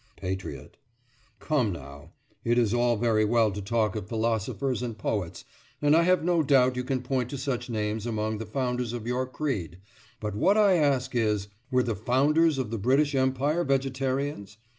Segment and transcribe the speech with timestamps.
[0.17, 0.77] PATRIOT:
[1.37, 2.13] Come, now;
[2.43, 5.45] it is all very well to talk of philosophers and poets,
[5.79, 9.05] and I have no doubt you can point to such names among the founders of
[9.05, 9.77] your creed,
[10.19, 14.57] but what I ask is, Were the founders of the British Empire vegetarians?